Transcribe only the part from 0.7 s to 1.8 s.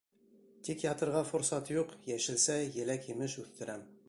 ятырға форсат